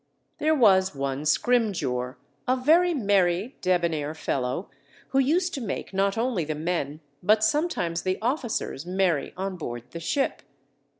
[0.39, 2.17] There was one Scrimgeour,
[2.47, 4.67] a very merry debonair fellow,
[5.09, 9.83] who used to make not only the men, but sometimes the officers merry on board
[9.91, 10.41] the ship.